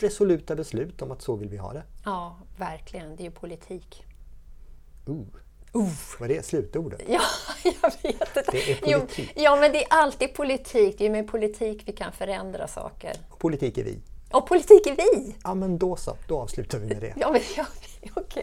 resoluta 0.00 0.56
beslut 0.56 1.02
om 1.02 1.10
att 1.10 1.22
så 1.22 1.36
vill 1.36 1.48
vi 1.48 1.56
ha 1.56 1.72
det. 1.72 1.82
Ja, 2.04 2.38
verkligen. 2.58 3.16
Det 3.16 3.22
är 3.22 3.24
ju 3.24 3.30
politik. 3.30 4.04
Uh. 5.08 5.16
Uh. 5.76 5.88
Var 6.20 6.28
det 6.28 6.44
slutordet? 6.44 7.00
Ja, 7.08 7.20
jag 7.64 7.90
vet 8.02 8.36
inte. 8.36 8.44
Det 8.52 8.72
är 8.72 8.76
politik. 8.80 9.32
Jo, 9.36 9.42
ja, 9.42 9.56
men 9.56 9.72
det 9.72 9.84
är 9.84 9.88
alltid 9.90 10.34
politik. 10.34 10.94
Det 10.98 11.06
är 11.06 11.10
med 11.10 11.28
politik 11.28 11.82
vi 11.86 11.92
kan 11.92 12.12
förändra 12.12 12.68
saker. 12.68 13.12
Och 13.30 13.38
politik 13.38 13.78
är 13.78 13.84
vi. 13.84 14.00
Och 14.36 14.46
politik 14.46 14.86
är 14.86 14.96
vi! 14.96 15.36
Ja, 15.44 15.54
men 15.54 15.78
då 15.78 15.96
så. 15.96 16.16
Då 16.28 16.38
avslutar 16.38 16.78
vi 16.78 16.86
med 16.86 17.00
det. 17.00 17.14
Ja, 17.16 17.30
men, 17.32 17.40
ja, 17.56 17.64
okej. 18.02 18.22
Okay. 18.22 18.42